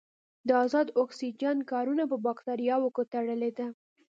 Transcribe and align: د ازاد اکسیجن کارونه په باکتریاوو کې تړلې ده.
د 0.47 0.49
ازاد 0.65 0.87
اکسیجن 1.03 1.57
کارونه 1.71 2.03
په 2.11 2.17
باکتریاوو 2.25 2.93
کې 2.95 3.03
تړلې 3.13 3.51
ده. 3.57 3.67